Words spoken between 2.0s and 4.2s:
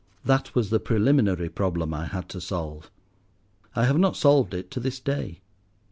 had to solve; I have not